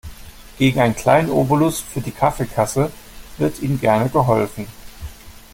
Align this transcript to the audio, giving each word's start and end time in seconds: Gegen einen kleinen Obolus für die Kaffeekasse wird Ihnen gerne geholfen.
Gegen 0.57 0.79
einen 0.79 0.95
kleinen 0.95 1.29
Obolus 1.29 1.79
für 1.79 2.01
die 2.01 2.09
Kaffeekasse 2.09 2.91
wird 3.37 3.59
Ihnen 3.61 3.79
gerne 3.79 4.09
geholfen. 4.09 4.65